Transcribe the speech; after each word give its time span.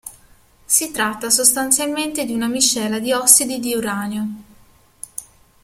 Si 0.65 0.89
tratta 0.89 1.29
sostanzialmente 1.29 2.25
di 2.25 2.33
una 2.33 2.47
miscela 2.47 2.97
di 2.97 3.11
ossidi 3.11 3.59
di 3.59 3.75
uranio. 3.75 4.27